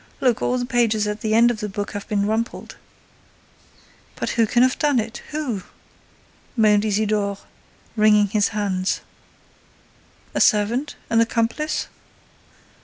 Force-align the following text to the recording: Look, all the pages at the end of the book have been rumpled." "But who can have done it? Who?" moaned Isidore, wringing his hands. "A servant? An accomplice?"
Look, 0.19 0.41
all 0.41 0.57
the 0.57 0.65
pages 0.65 1.05
at 1.05 1.21
the 1.21 1.35
end 1.35 1.51
of 1.51 1.59
the 1.59 1.69
book 1.69 1.91
have 1.91 2.07
been 2.07 2.25
rumpled." 2.25 2.75
"But 4.15 4.31
who 4.31 4.47
can 4.47 4.63
have 4.63 4.79
done 4.79 4.97
it? 4.99 5.21
Who?" 5.29 5.61
moaned 6.57 6.85
Isidore, 6.85 7.37
wringing 7.95 8.25
his 8.29 8.47
hands. 8.47 9.01
"A 10.33 10.41
servant? 10.41 10.95
An 11.11 11.21
accomplice?" 11.21 11.85